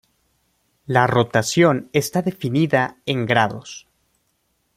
[0.87, 3.87] La rotación está definida en grados.